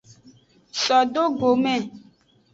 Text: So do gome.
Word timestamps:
So 0.83 0.97
do 1.13 1.23
gome. 1.39 1.73